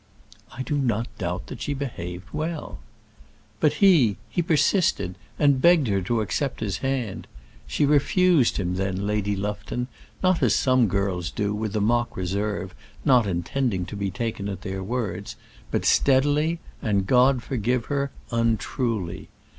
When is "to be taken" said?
13.85-14.49